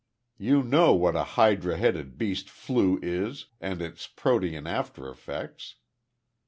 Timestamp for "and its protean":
3.61-4.65